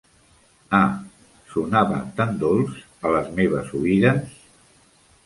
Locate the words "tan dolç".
2.21-2.79